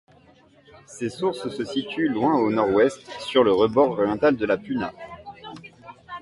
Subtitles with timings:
[0.87, 4.91] Ses sources se situent loin au nord-ouest, sur le rebord oriental de la Puna.